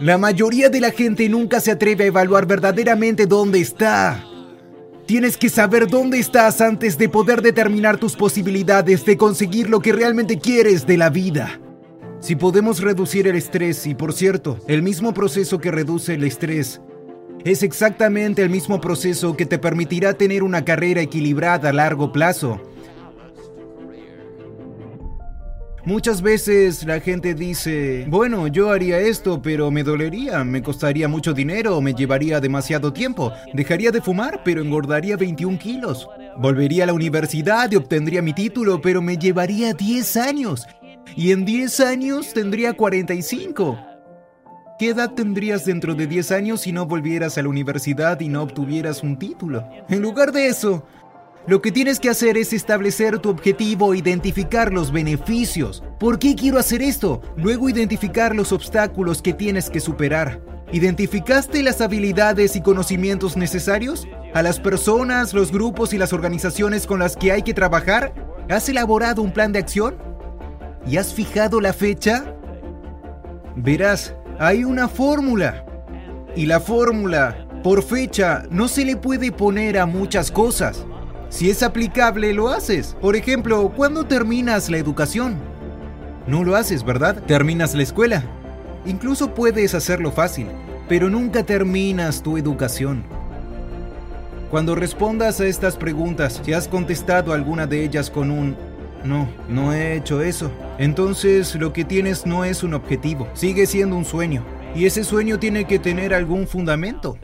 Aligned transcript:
La 0.00 0.18
mayoría 0.18 0.68
de 0.68 0.80
la 0.80 0.90
gente 0.90 1.28
nunca 1.28 1.60
se 1.60 1.70
atreve 1.70 2.04
a 2.04 2.06
evaluar 2.08 2.46
verdaderamente 2.46 3.26
dónde 3.26 3.60
está. 3.60 4.24
Tienes 5.06 5.36
que 5.36 5.48
saber 5.48 5.88
dónde 5.88 6.18
estás 6.18 6.60
antes 6.60 6.96
de 6.96 7.08
poder 7.08 7.42
determinar 7.42 7.98
tus 7.98 8.16
posibilidades 8.16 9.04
de 9.04 9.16
conseguir 9.16 9.68
lo 9.68 9.80
que 9.80 9.92
realmente 9.92 10.38
quieres 10.38 10.86
de 10.86 10.96
la 10.96 11.10
vida. 11.10 11.60
Si 12.20 12.34
podemos 12.36 12.80
reducir 12.80 13.28
el 13.28 13.36
estrés, 13.36 13.86
y 13.86 13.94
por 13.94 14.12
cierto, 14.12 14.58
el 14.68 14.82
mismo 14.82 15.12
proceso 15.12 15.58
que 15.58 15.70
reduce 15.70 16.14
el 16.14 16.24
estrés, 16.24 16.80
es 17.44 17.62
exactamente 17.62 18.42
el 18.42 18.48
mismo 18.50 18.80
proceso 18.80 19.36
que 19.36 19.44
te 19.44 19.58
permitirá 19.58 20.14
tener 20.14 20.42
una 20.42 20.64
carrera 20.64 21.00
equilibrada 21.00 21.68
a 21.68 21.72
largo 21.72 22.12
plazo. 22.12 22.71
Muchas 25.84 26.22
veces 26.22 26.84
la 26.84 27.00
gente 27.00 27.34
dice, 27.34 28.06
bueno, 28.08 28.46
yo 28.46 28.70
haría 28.70 29.00
esto, 29.00 29.42
pero 29.42 29.72
me 29.72 29.82
dolería, 29.82 30.44
me 30.44 30.62
costaría 30.62 31.08
mucho 31.08 31.32
dinero, 31.32 31.80
me 31.80 31.92
llevaría 31.92 32.40
demasiado 32.40 32.92
tiempo, 32.92 33.32
dejaría 33.52 33.90
de 33.90 34.00
fumar, 34.00 34.42
pero 34.44 34.62
engordaría 34.62 35.16
21 35.16 35.58
kilos, 35.58 36.08
volvería 36.36 36.84
a 36.84 36.86
la 36.86 36.92
universidad 36.92 37.68
y 37.72 37.76
obtendría 37.76 38.22
mi 38.22 38.32
título, 38.32 38.80
pero 38.80 39.02
me 39.02 39.16
llevaría 39.16 39.74
10 39.74 40.16
años, 40.18 40.68
y 41.16 41.32
en 41.32 41.44
10 41.44 41.80
años 41.80 42.32
tendría 42.32 42.74
45. 42.74 43.76
¿Qué 44.78 44.88
edad 44.90 45.10
tendrías 45.10 45.64
dentro 45.64 45.94
de 45.94 46.06
10 46.06 46.30
años 46.32 46.60
si 46.60 46.72
no 46.72 46.86
volvieras 46.86 47.38
a 47.38 47.42
la 47.42 47.48
universidad 47.48 48.20
y 48.20 48.28
no 48.28 48.42
obtuvieras 48.42 49.02
un 49.02 49.18
título? 49.18 49.68
En 49.88 50.00
lugar 50.00 50.32
de 50.32 50.46
eso, 50.46 50.84
lo 51.44 51.60
que 51.60 51.72
tienes 51.72 51.98
que 51.98 52.08
hacer 52.08 52.36
es 52.36 52.52
establecer 52.52 53.18
tu 53.18 53.28
objetivo, 53.28 53.94
identificar 53.94 54.72
los 54.72 54.92
beneficios. 54.92 55.82
¿Por 55.98 56.20
qué 56.20 56.36
quiero 56.36 56.56
hacer 56.56 56.82
esto? 56.82 57.20
Luego 57.36 57.68
identificar 57.68 58.36
los 58.36 58.52
obstáculos 58.52 59.22
que 59.22 59.32
tienes 59.32 59.68
que 59.68 59.80
superar. 59.80 60.40
¿Identificaste 60.70 61.64
las 61.64 61.80
habilidades 61.80 62.54
y 62.54 62.60
conocimientos 62.60 63.36
necesarios? 63.36 64.06
¿A 64.34 64.42
las 64.42 64.60
personas, 64.60 65.34
los 65.34 65.50
grupos 65.50 65.92
y 65.92 65.98
las 65.98 66.12
organizaciones 66.12 66.86
con 66.86 67.00
las 67.00 67.16
que 67.16 67.32
hay 67.32 67.42
que 67.42 67.54
trabajar? 67.54 68.14
¿Has 68.48 68.68
elaborado 68.68 69.20
un 69.20 69.32
plan 69.32 69.50
de 69.50 69.58
acción? 69.58 69.96
¿Y 70.86 70.96
has 70.96 71.12
fijado 71.12 71.60
la 71.60 71.72
fecha? 71.72 72.36
Verás, 73.56 74.14
hay 74.38 74.62
una 74.62 74.88
fórmula. 74.88 75.66
Y 76.36 76.46
la 76.46 76.60
fórmula, 76.60 77.48
por 77.64 77.82
fecha, 77.82 78.44
no 78.48 78.68
se 78.68 78.84
le 78.84 78.96
puede 78.96 79.32
poner 79.32 79.76
a 79.76 79.86
muchas 79.86 80.30
cosas. 80.30 80.86
Si 81.32 81.48
es 81.48 81.62
aplicable, 81.62 82.34
lo 82.34 82.50
haces. 82.50 82.94
Por 83.00 83.16
ejemplo, 83.16 83.72
¿cuándo 83.74 84.04
terminas 84.04 84.68
la 84.68 84.76
educación? 84.76 85.38
No 86.26 86.44
lo 86.44 86.56
haces, 86.56 86.84
¿verdad? 86.84 87.22
Terminas 87.22 87.74
la 87.74 87.82
escuela. 87.82 88.22
Incluso 88.84 89.32
puedes 89.32 89.74
hacerlo 89.74 90.12
fácil, 90.12 90.48
pero 90.90 91.08
nunca 91.08 91.42
terminas 91.42 92.22
tu 92.22 92.36
educación. 92.36 93.04
Cuando 94.50 94.74
respondas 94.74 95.40
a 95.40 95.46
estas 95.46 95.78
preguntas, 95.78 96.38
si 96.44 96.52
has 96.52 96.68
contestado 96.68 97.32
alguna 97.32 97.66
de 97.66 97.82
ellas 97.82 98.10
con 98.10 98.30
un 98.30 98.54
no, 99.02 99.26
no 99.48 99.72
he 99.72 99.96
hecho 99.96 100.20
eso, 100.20 100.52
entonces 100.76 101.54
lo 101.54 101.72
que 101.72 101.86
tienes 101.86 102.26
no 102.26 102.44
es 102.44 102.62
un 102.62 102.74
objetivo, 102.74 103.26
sigue 103.32 103.64
siendo 103.64 103.96
un 103.96 104.04
sueño. 104.04 104.44
Y 104.74 104.84
ese 104.84 105.02
sueño 105.02 105.38
tiene 105.38 105.64
que 105.64 105.78
tener 105.78 106.12
algún 106.12 106.46
fundamento. 106.46 107.16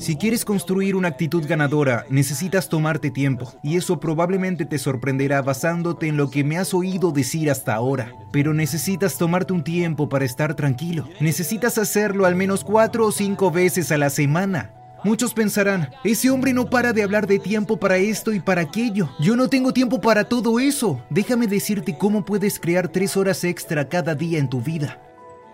Si 0.00 0.16
quieres 0.16 0.46
construir 0.46 0.96
una 0.96 1.08
actitud 1.08 1.46
ganadora, 1.46 2.06
necesitas 2.08 2.70
tomarte 2.70 3.10
tiempo, 3.10 3.52
y 3.62 3.76
eso 3.76 4.00
probablemente 4.00 4.64
te 4.64 4.78
sorprenderá 4.78 5.42
basándote 5.42 6.08
en 6.08 6.16
lo 6.16 6.30
que 6.30 6.42
me 6.42 6.56
has 6.56 6.72
oído 6.72 7.12
decir 7.12 7.50
hasta 7.50 7.74
ahora. 7.74 8.10
Pero 8.32 8.54
necesitas 8.54 9.18
tomarte 9.18 9.52
un 9.52 9.62
tiempo 9.62 10.08
para 10.08 10.24
estar 10.24 10.54
tranquilo. 10.54 11.06
Necesitas 11.20 11.76
hacerlo 11.76 12.24
al 12.24 12.34
menos 12.34 12.64
cuatro 12.64 13.06
o 13.06 13.12
cinco 13.12 13.50
veces 13.50 13.92
a 13.92 13.98
la 13.98 14.08
semana. 14.08 14.70
Muchos 15.04 15.34
pensarán, 15.34 15.90
ese 16.02 16.30
hombre 16.30 16.54
no 16.54 16.70
para 16.70 16.94
de 16.94 17.02
hablar 17.02 17.26
de 17.26 17.38
tiempo 17.38 17.76
para 17.76 17.98
esto 17.98 18.32
y 18.32 18.40
para 18.40 18.62
aquello. 18.62 19.10
Yo 19.20 19.36
no 19.36 19.48
tengo 19.48 19.74
tiempo 19.74 20.00
para 20.00 20.24
todo 20.24 20.60
eso. 20.60 21.02
Déjame 21.10 21.46
decirte 21.46 21.98
cómo 21.98 22.24
puedes 22.24 22.58
crear 22.58 22.88
tres 22.88 23.18
horas 23.18 23.44
extra 23.44 23.86
cada 23.90 24.14
día 24.14 24.38
en 24.38 24.48
tu 24.48 24.62
vida. 24.62 24.98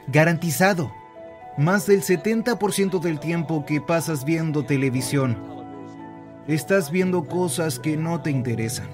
Garantizado. 0.07 0.93
Más 1.59 1.87
del 1.87 2.03
70% 2.03 3.00
del 3.00 3.19
tiempo 3.19 3.65
que 3.65 3.81
pasas 3.81 4.27
viendo 4.27 4.67
televisión, 4.67 5.39
estás 6.47 6.91
viendo 6.91 7.25
cosas 7.25 7.78
que 7.78 7.97
no 7.97 8.21
te 8.21 8.31
interesan. 8.31 8.89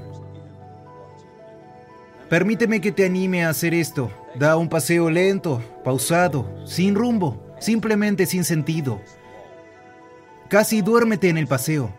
Permíteme 2.29 2.81
que 2.81 2.93
te 2.93 3.05
anime 3.05 3.45
a 3.45 3.49
hacer 3.49 3.75
esto. 3.75 4.13
Da 4.37 4.57
un 4.57 4.69
paseo 4.69 5.11
lento, 5.11 5.61
pausado, 5.83 6.65
sin 6.65 6.95
rumbo, 6.95 7.55
simplemente 7.59 8.27
sin 8.27 8.45
sentido. 8.45 9.01
Casi 10.49 10.83
duérmete 10.83 11.29
en 11.29 11.39
el 11.39 11.49
paseo. 11.49 11.93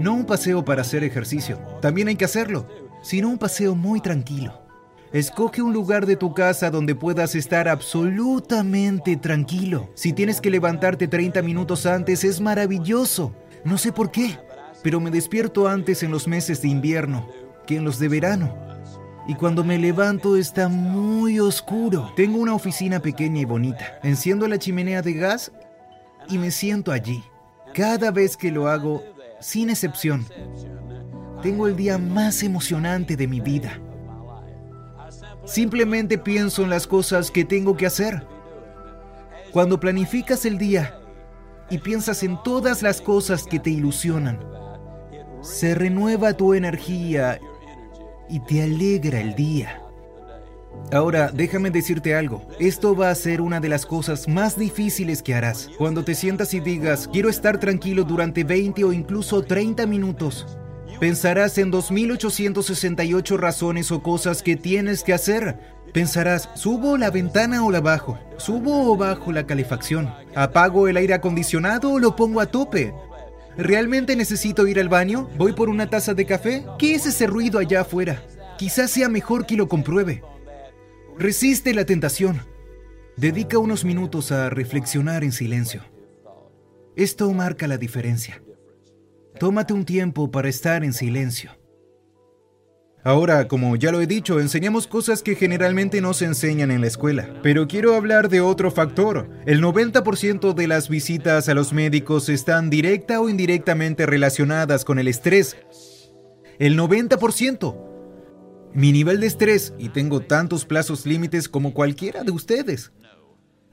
No 0.00 0.14
un 0.14 0.26
paseo 0.26 0.64
para 0.64 0.82
hacer 0.82 1.04
ejercicio, 1.04 1.58
también 1.80 2.08
hay 2.08 2.16
que 2.16 2.24
hacerlo, 2.24 2.66
sino 3.02 3.28
un 3.28 3.38
paseo 3.38 3.76
muy 3.76 4.00
tranquilo. 4.00 4.67
Escoge 5.12 5.62
un 5.62 5.72
lugar 5.72 6.04
de 6.04 6.16
tu 6.16 6.34
casa 6.34 6.70
donde 6.70 6.94
puedas 6.94 7.34
estar 7.34 7.66
absolutamente 7.66 9.16
tranquilo. 9.16 9.88
Si 9.94 10.12
tienes 10.12 10.38
que 10.42 10.50
levantarte 10.50 11.08
30 11.08 11.40
minutos 11.40 11.86
antes, 11.86 12.24
es 12.24 12.42
maravilloso. 12.42 13.32
No 13.64 13.78
sé 13.78 13.90
por 13.90 14.10
qué, 14.10 14.38
pero 14.82 15.00
me 15.00 15.10
despierto 15.10 15.66
antes 15.66 16.02
en 16.02 16.10
los 16.10 16.28
meses 16.28 16.60
de 16.60 16.68
invierno 16.68 17.26
que 17.66 17.76
en 17.76 17.84
los 17.84 17.98
de 17.98 18.08
verano. 18.08 18.54
Y 19.26 19.34
cuando 19.34 19.64
me 19.64 19.78
levanto 19.78 20.36
está 20.36 20.68
muy 20.68 21.40
oscuro. 21.40 22.12
Tengo 22.14 22.38
una 22.38 22.54
oficina 22.54 23.00
pequeña 23.00 23.40
y 23.40 23.44
bonita. 23.46 23.98
Enciendo 24.02 24.46
la 24.46 24.58
chimenea 24.58 25.00
de 25.00 25.14
gas 25.14 25.52
y 26.28 26.36
me 26.36 26.50
siento 26.50 26.92
allí. 26.92 27.24
Cada 27.72 28.10
vez 28.10 28.36
que 28.36 28.50
lo 28.50 28.68
hago, 28.68 29.02
sin 29.40 29.70
excepción, 29.70 30.26
tengo 31.42 31.66
el 31.66 31.76
día 31.76 31.96
más 31.96 32.42
emocionante 32.42 33.16
de 33.16 33.26
mi 33.26 33.40
vida. 33.40 33.80
Simplemente 35.48 36.18
pienso 36.18 36.62
en 36.62 36.68
las 36.68 36.86
cosas 36.86 37.30
que 37.30 37.42
tengo 37.42 37.74
que 37.74 37.86
hacer. 37.86 38.22
Cuando 39.50 39.80
planificas 39.80 40.44
el 40.44 40.58
día 40.58 41.00
y 41.70 41.78
piensas 41.78 42.22
en 42.22 42.42
todas 42.42 42.82
las 42.82 43.00
cosas 43.00 43.44
que 43.44 43.58
te 43.58 43.70
ilusionan, 43.70 44.38
se 45.40 45.74
renueva 45.74 46.34
tu 46.34 46.52
energía 46.52 47.40
y 48.28 48.40
te 48.40 48.62
alegra 48.62 49.22
el 49.22 49.34
día. 49.34 49.80
Ahora, 50.92 51.30
déjame 51.32 51.70
decirte 51.70 52.14
algo. 52.14 52.46
Esto 52.60 52.94
va 52.94 53.08
a 53.08 53.14
ser 53.14 53.40
una 53.40 53.58
de 53.58 53.70
las 53.70 53.86
cosas 53.86 54.28
más 54.28 54.58
difíciles 54.58 55.22
que 55.22 55.34
harás. 55.34 55.70
Cuando 55.78 56.04
te 56.04 56.14
sientas 56.14 56.52
y 56.52 56.60
digas, 56.60 57.08
quiero 57.10 57.30
estar 57.30 57.58
tranquilo 57.58 58.04
durante 58.04 58.44
20 58.44 58.84
o 58.84 58.92
incluso 58.92 59.42
30 59.42 59.86
minutos, 59.86 60.58
Pensarás 61.00 61.58
en 61.58 61.70
2.868 61.70 63.36
razones 63.38 63.92
o 63.92 64.02
cosas 64.02 64.42
que 64.42 64.56
tienes 64.56 65.04
que 65.04 65.12
hacer. 65.12 65.56
Pensarás, 65.92 66.50
¿subo 66.54 66.98
la 66.98 67.10
ventana 67.10 67.64
o 67.64 67.70
la 67.70 67.80
bajo? 67.80 68.18
¿Subo 68.36 68.92
o 68.92 68.96
bajo 68.96 69.30
la 69.30 69.46
calefacción? 69.46 70.12
¿Apago 70.34 70.88
el 70.88 70.96
aire 70.96 71.14
acondicionado 71.14 71.92
o 71.92 71.98
lo 72.00 72.16
pongo 72.16 72.40
a 72.40 72.46
tope? 72.46 72.92
¿Realmente 73.56 74.16
necesito 74.16 74.66
ir 74.66 74.80
al 74.80 74.88
baño? 74.88 75.28
¿Voy 75.36 75.52
por 75.52 75.68
una 75.68 75.88
taza 75.88 76.14
de 76.14 76.26
café? 76.26 76.64
¿Qué 76.78 76.94
es 76.94 77.06
ese 77.06 77.28
ruido 77.28 77.60
allá 77.60 77.82
afuera? 77.82 78.22
Quizás 78.58 78.90
sea 78.90 79.08
mejor 79.08 79.46
que 79.46 79.56
lo 79.56 79.68
compruebe. 79.68 80.22
Resiste 81.16 81.74
la 81.74 81.84
tentación. 81.84 82.42
Dedica 83.16 83.58
unos 83.58 83.84
minutos 83.84 84.32
a 84.32 84.50
reflexionar 84.50 85.22
en 85.22 85.30
silencio. 85.30 85.82
Esto 86.96 87.32
marca 87.32 87.68
la 87.68 87.78
diferencia. 87.78 88.42
Tómate 89.38 89.72
un 89.72 89.84
tiempo 89.84 90.32
para 90.32 90.48
estar 90.48 90.82
en 90.82 90.92
silencio. 90.92 91.52
Ahora, 93.04 93.46
como 93.46 93.76
ya 93.76 93.92
lo 93.92 94.00
he 94.00 94.08
dicho, 94.08 94.40
enseñamos 94.40 94.88
cosas 94.88 95.22
que 95.22 95.36
generalmente 95.36 96.00
no 96.00 96.12
se 96.12 96.24
enseñan 96.24 96.72
en 96.72 96.80
la 96.80 96.88
escuela. 96.88 97.32
Pero 97.42 97.68
quiero 97.68 97.94
hablar 97.94 98.28
de 98.28 98.40
otro 98.40 98.72
factor. 98.72 99.30
El 99.46 99.62
90% 99.62 100.54
de 100.54 100.66
las 100.66 100.88
visitas 100.88 101.48
a 101.48 101.54
los 101.54 101.72
médicos 101.72 102.28
están 102.28 102.68
directa 102.68 103.20
o 103.20 103.28
indirectamente 103.28 104.06
relacionadas 104.06 104.84
con 104.84 104.98
el 104.98 105.06
estrés. 105.06 105.56
El 106.58 106.76
90%. 106.76 107.76
Mi 108.74 108.90
nivel 108.90 109.20
de 109.20 109.28
estrés, 109.28 109.72
y 109.78 109.90
tengo 109.90 110.20
tantos 110.20 110.64
plazos 110.64 111.06
límites 111.06 111.48
como 111.48 111.72
cualquiera 111.72 112.24
de 112.24 112.32
ustedes. 112.32 112.90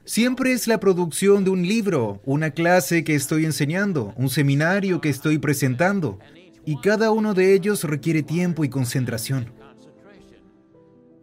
Siempre 0.06 0.52
es 0.52 0.68
la 0.68 0.78
producción 0.78 1.42
de 1.42 1.50
un 1.50 1.66
libro, 1.66 2.20
una 2.24 2.52
clase 2.52 3.02
que 3.02 3.16
estoy 3.16 3.44
enseñando, 3.44 4.14
un 4.16 4.30
seminario 4.30 5.00
que 5.00 5.08
estoy 5.08 5.38
presentando, 5.38 6.20
y 6.64 6.80
cada 6.80 7.10
uno 7.10 7.34
de 7.34 7.54
ellos 7.54 7.82
requiere 7.82 8.22
tiempo 8.22 8.64
y 8.64 8.68
concentración. 8.68 9.52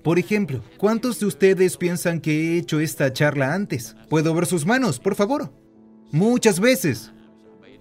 Por 0.04 0.20
ejemplo, 0.20 0.62
¿cuántos 0.78 1.18
de 1.22 1.28
ustedes 1.28 1.78
piensan 1.78 2.20
que 2.20 2.34
he 2.34 2.58
hecho 2.58 2.82
esta 2.82 3.14
charla 3.14 3.54
antes? 3.54 3.96
¿Puedo 4.10 4.34
ver 4.34 4.46
sus 4.48 4.66
manos, 4.66 5.00
por 5.00 5.16
favor? 5.16 5.54
Muchas 6.12 6.60
veces. 6.60 7.14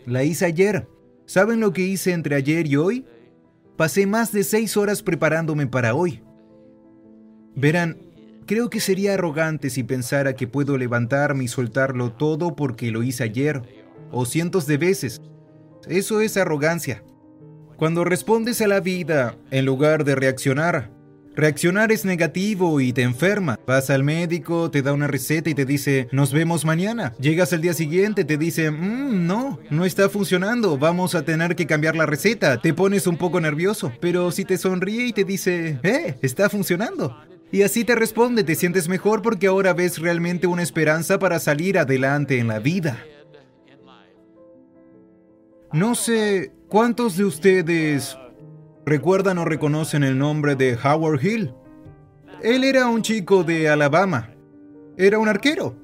La 0.06 0.22
hice 0.22 0.44
ayer. 0.44 0.86
¿Saben 1.26 1.58
lo 1.58 1.72
que 1.72 1.82
hice 1.82 2.12
entre 2.12 2.36
ayer 2.36 2.68
y 2.68 2.76
hoy? 2.76 3.04
Pasé 3.76 4.06
más 4.06 4.30
de 4.30 4.44
seis 4.44 4.76
horas 4.76 5.02
preparándome 5.02 5.66
para 5.66 5.96
hoy. 5.96 6.22
Verán, 7.56 7.98
Creo 8.46 8.70
que 8.70 8.80
sería 8.80 9.14
arrogante 9.14 9.70
si 9.70 9.84
pensara 9.84 10.34
que 10.34 10.48
puedo 10.48 10.76
levantarme 10.76 11.44
y 11.44 11.48
soltarlo 11.48 12.12
todo 12.12 12.56
porque 12.56 12.90
lo 12.90 13.02
hice 13.02 13.24
ayer, 13.24 13.62
o 14.10 14.26
cientos 14.26 14.66
de 14.66 14.78
veces. 14.78 15.20
Eso 15.88 16.20
es 16.20 16.36
arrogancia. 16.36 17.02
Cuando 17.76 18.04
respondes 18.04 18.60
a 18.60 18.68
la 18.68 18.80
vida, 18.80 19.36
en 19.50 19.64
lugar 19.64 20.04
de 20.04 20.14
reaccionar, 20.14 20.90
reaccionar 21.34 21.90
es 21.90 22.04
negativo 22.04 22.80
y 22.80 22.92
te 22.92 23.02
enferma. 23.02 23.58
Vas 23.66 23.90
al 23.90 24.04
médico, 24.04 24.70
te 24.70 24.82
da 24.82 24.92
una 24.92 25.06
receta 25.06 25.50
y 25.50 25.54
te 25.54 25.64
dice, 25.64 26.08
nos 26.12 26.32
vemos 26.32 26.64
mañana. 26.64 27.14
Llegas 27.18 27.52
al 27.52 27.62
día 27.62 27.74
siguiente, 27.74 28.24
te 28.24 28.36
dice, 28.36 28.70
mmm, 28.70 29.26
no, 29.26 29.58
no 29.70 29.84
está 29.84 30.08
funcionando, 30.08 30.78
vamos 30.78 31.14
a 31.14 31.24
tener 31.24 31.56
que 31.56 31.66
cambiar 31.66 31.96
la 31.96 32.06
receta. 32.06 32.60
Te 32.60 32.74
pones 32.74 33.06
un 33.06 33.16
poco 33.16 33.40
nervioso, 33.40 33.92
pero 34.00 34.30
si 34.30 34.44
te 34.44 34.58
sonríe 34.58 35.06
y 35.06 35.12
te 35.12 35.24
dice, 35.24 35.80
eh, 35.82 36.16
está 36.22 36.48
funcionando. 36.48 37.16
Y 37.52 37.62
así 37.62 37.84
te 37.84 37.94
responde, 37.94 38.44
te 38.44 38.54
sientes 38.54 38.88
mejor 38.88 39.20
porque 39.20 39.46
ahora 39.46 39.74
ves 39.74 39.98
realmente 39.98 40.46
una 40.46 40.62
esperanza 40.62 41.18
para 41.18 41.38
salir 41.38 41.78
adelante 41.78 42.38
en 42.38 42.48
la 42.48 42.58
vida. 42.58 43.04
No 45.70 45.94
sé 45.94 46.50
cuántos 46.68 47.18
de 47.18 47.26
ustedes 47.26 48.16
recuerdan 48.86 49.36
o 49.36 49.44
reconocen 49.44 50.02
el 50.02 50.16
nombre 50.18 50.56
de 50.56 50.78
Howard 50.82 51.22
Hill. 51.22 51.54
Él 52.42 52.64
era 52.64 52.88
un 52.88 53.02
chico 53.02 53.44
de 53.44 53.68
Alabama. 53.68 54.34
Era 54.96 55.18
un 55.18 55.28
arquero. 55.28 55.76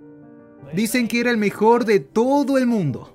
Dicen 0.72 1.06
que 1.06 1.20
era 1.20 1.30
el 1.30 1.36
mejor 1.36 1.84
de 1.84 2.00
todo 2.00 2.56
el 2.56 2.66
mundo. 2.66 3.14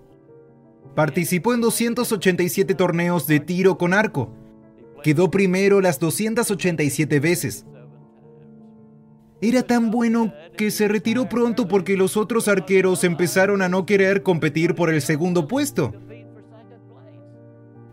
Participó 0.94 1.56
en 1.56 1.61
287 1.61 2.75
torneos 2.75 3.25
de 3.25 3.39
tiro 3.39 3.79
con 3.79 3.95
arco. 3.95 4.31
Quedó 5.01 5.31
primero 5.31 5.81
las 5.81 5.99
287 5.99 7.19
veces. 7.19 7.65
Era 9.44 9.62
tan 9.62 9.92
bueno 9.92 10.34
que 10.56 10.72
se 10.72 10.88
retiró 10.88 11.28
pronto 11.28 11.68
porque 11.68 11.98
los 11.98 12.16
otros 12.16 12.48
arqueros 12.48 13.04
empezaron 13.04 13.62
a 13.62 13.68
no 13.68 13.86
querer 13.86 14.24
competir 14.24 14.74
por 14.74 14.90
el 14.90 15.01
segundo 15.01 15.50
puesto. 15.50 15.94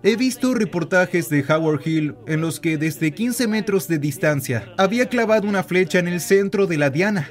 He 0.04 0.14
visto 0.14 0.54
reportajes 0.54 1.28
de 1.28 1.44
Howard 1.48 1.80
Hill 1.84 2.14
en 2.28 2.40
los 2.40 2.60
que 2.60 2.78
desde 2.78 3.10
15 3.10 3.48
metros 3.48 3.88
de 3.88 3.98
distancia 3.98 4.72
había 4.78 5.08
clavado 5.08 5.48
una 5.48 5.64
flecha 5.64 5.98
en 5.98 6.06
el 6.06 6.20
centro 6.20 6.68
de 6.68 6.78
la 6.78 6.88
diana 6.88 7.28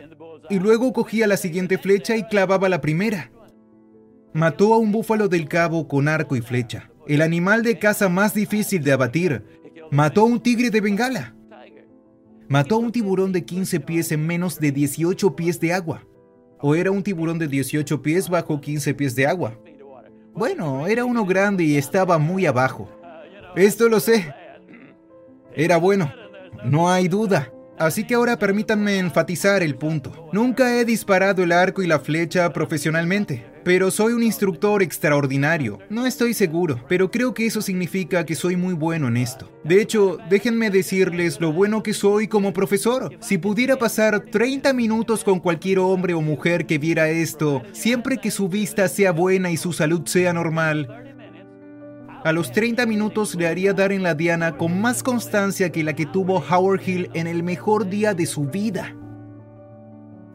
y 0.50 0.60
luego 0.60 0.92
cogía 0.92 1.26
la 1.26 1.38
siguiente 1.38 1.78
flecha 1.78 2.18
y 2.18 2.24
clavaba 2.24 2.68
la 2.68 2.82
primera. 2.82 3.32
Mató 4.34 4.74
a 4.74 4.80
un 4.80 4.92
búfalo 4.92 5.30
del 5.30 5.48
cabo 5.48 5.88
con 5.88 6.10
arco 6.10 6.36
y 6.36 6.42
flecha, 6.42 6.92
el 7.08 7.22
animal 7.22 7.64
de 7.64 7.80
caza 7.80 8.10
más 8.10 8.34
difícil 8.34 8.84
de 8.84 8.92
abatir. 8.92 9.46
Mató 9.92 10.22
a 10.22 10.26
un 10.26 10.42
tigre 10.42 10.72
de 10.72 10.82
Bengala 10.82 11.39
mató 12.50 12.76
a 12.76 12.80
un 12.80 12.92
tiburón 12.92 13.32
de 13.32 13.46
15 13.46 13.80
pies 13.80 14.12
en 14.12 14.28
menos 14.28 14.60
de 14.60 14.72
18 14.74 15.36
pies 15.36 15.60
de 15.62 15.72
agua. 15.72 16.06
¿O 16.60 16.76
era 16.76 16.92
un 16.92 17.04
tiburón 17.04 17.40
de 17.40 17.48
18 17.48 18.02
pies 18.02 18.28
bajo 18.28 18.60
15 18.60 18.94
pies 18.96 19.16
de 19.16 19.28
agua? 19.28 19.58
Bueno, 20.34 20.88
era 20.88 21.06
uno 21.06 21.26
grande 21.26 21.64
y 21.64 21.78
estaba 21.78 22.18
muy 22.18 22.46
abajo. 22.46 22.90
Esto 23.56 23.88
lo 23.88 24.00
sé. 24.00 24.34
Era 25.56 25.78
bueno, 25.78 26.12
no 26.66 26.90
hay 26.90 27.08
duda. 27.08 27.54
Así 27.78 28.06
que 28.06 28.16
ahora 28.16 28.38
permítanme 28.38 28.98
enfatizar 28.98 29.64
el 29.64 29.76
punto. 29.76 30.30
Nunca 30.34 30.76
he 30.76 30.84
disparado 30.84 31.44
el 31.44 31.54
arco 31.54 31.82
y 31.82 31.88
la 31.88 32.00
flecha 32.00 32.52
profesionalmente, 32.52 33.46
pero 33.64 33.92
soy 33.92 34.14
un 34.14 34.24
instructor 34.24 34.82
extraordinario. 34.82 35.80
No 35.90 36.06
estoy 36.06 36.34
seguro, 36.34 36.84
pero 36.88 37.12
creo 37.12 37.34
que 37.34 37.46
eso 37.46 37.62
significa 37.62 38.26
que 38.26 38.36
soy 38.36 38.56
muy 38.56 38.74
bueno 38.74 39.08
en 39.08 39.18
esto. 39.18 39.52
De 39.64 39.82
hecho, 39.82 40.18
déjenme 40.30 40.70
decirles 40.70 41.40
lo 41.40 41.52
bueno 41.52 41.84
que 41.84 41.94
soy 41.94 42.28
como 42.28 42.54
profesor. 42.54 43.16
Si 43.20 43.38
pudiera 43.38 43.78
pasar 43.78 44.20
30 44.20 44.74
minutos 44.74 45.24
con 45.24 45.40
cualquier 45.40 45.80
hombre 45.80 46.14
o 46.14 46.22
mujer 46.22 46.66
que 46.66 46.78
viera 46.78 47.10
esto, 47.10 47.62
siempre 47.72 48.18
que 48.18 48.32
su 48.32 48.48
vista 48.48 48.88
sea 48.88 49.12
buena 49.12 49.52
y 49.52 49.58
su 49.58 49.74
salud 49.74 50.02
sea 50.06 50.34
normal, 50.34 51.10
a 52.24 52.34
los 52.34 52.52
30 52.52 52.86
minutos 52.86 53.34
le 53.36 53.48
haría 53.48 53.74
dar 53.74 53.94
en 53.94 54.04
la 54.04 54.14
diana 54.14 54.58
con 54.58 54.82
más 54.82 55.04
constancia 55.04 55.72
que 55.72 55.84
la 55.84 55.94
que 55.94 56.06
tuvo 56.06 56.44
Howard 56.50 56.82
Hill 56.86 57.10
en 57.14 57.28
el 57.28 57.44
mejor 57.44 57.90
día 57.90 58.14
de 58.14 58.26
su 58.26 58.44
vida. 58.44 58.94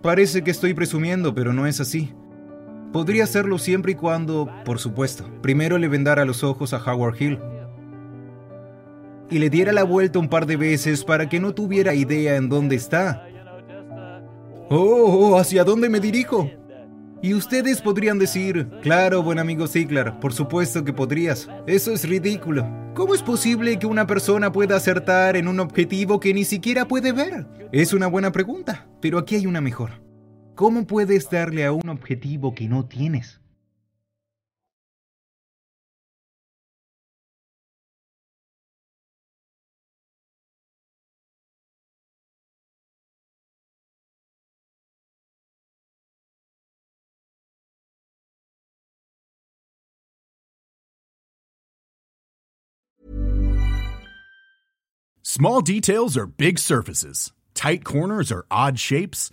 Parece 0.03 0.43
que 0.43 0.51
estoy 0.51 0.73
presumiendo, 0.73 1.35
pero 1.35 1.53
no 1.53 1.67
es 1.67 1.81
así. 1.81 2.13
Podría 2.95 3.25
hacerlo 3.25 3.59
siempre 3.59 3.91
y 3.91 3.95
cuando, 3.97 4.49
por 4.65 4.79
supuesto, 4.79 5.29
primero 5.43 5.79
le 5.79 5.89
vendara 5.89 6.25
los 6.25 6.45
ojos 6.45 6.73
a 6.73 6.77
Howard 6.77 7.21
Hill 7.21 7.41
y 9.29 9.41
le 9.41 9.51
diera 9.51 9.73
la 9.73 9.83
vuelta 9.83 10.21
un 10.21 10.29
par 10.29 10.47
de 10.47 10.57
veces 10.57 11.03
para 11.03 11.29
que 11.29 11.41
no 11.41 11.53
tuviera 11.53 11.93
idea 11.93 12.37
en 12.37 12.49
dónde 12.49 12.77
está. 12.77 13.27
Oh, 14.71 15.37
¿hacia 15.37 15.65
dónde 15.65 15.89
me 15.89 15.99
dirijo? 15.99 16.49
Y 17.21 17.35
ustedes 17.35 17.83
podrían 17.83 18.21
decir, 18.21 18.69
claro, 18.81 19.25
buen 19.25 19.41
amigo 19.41 19.67
Ziegler, 19.67 20.21
por 20.21 20.33
supuesto 20.33 20.85
que 20.85 20.93
podrías. 20.93 21.49
Eso 21.67 21.91
es 21.91 22.09
ridículo. 22.09 22.65
¿Cómo 22.95 23.17
es 23.17 23.25
posible 23.25 23.77
que 23.77 23.89
una 23.89 24.07
persona 24.07 24.53
pueda 24.53 24.77
acertar 24.77 25.37
en 25.37 25.49
un 25.49 25.59
objetivo 25.59 26.21
que 26.21 26.33
ni 26.33 26.45
siquiera 26.45 26.87
puede 26.87 27.11
ver? 27.11 27.45
Es 27.73 27.93
una 27.93 28.07
buena 28.07 28.31
pregunta, 28.31 28.87
pero 29.01 29.19
aquí 29.19 29.35
hay 29.35 29.49
una 29.49 29.61
mejor. 29.61 30.04
¿Cómo 30.55 30.87
puedes 30.87 31.29
darle 31.29 31.65
a 31.65 31.73
un 31.73 31.89
objetivo 31.89 32.55
que 32.55 32.69
no 32.69 32.87
tienes? 32.87 33.41
Small 55.23 55.63
details 55.63 56.17
are 56.17 56.27
big 56.27 56.61
surfaces. 56.61 57.33
Tight 57.55 57.83
corners 57.83 58.31
are 58.31 58.47
odd 58.53 58.79
shapes. 58.79 59.33